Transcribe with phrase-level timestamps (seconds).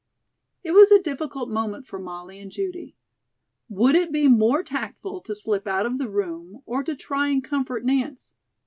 [0.63, 2.95] It was a difficult moment for Molly and Judy.
[3.69, 7.43] Would it be more tactful to slip out of the room or to try and
[7.43, 8.33] comfort Nance?